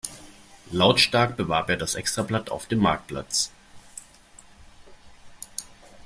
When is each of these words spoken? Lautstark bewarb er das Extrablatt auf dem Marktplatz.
Lautstark 0.71 1.37
bewarb 1.37 1.69
er 1.69 1.77
das 1.77 1.93
Extrablatt 1.93 2.49
auf 2.49 2.65
dem 2.65 2.79
Marktplatz. 2.79 3.51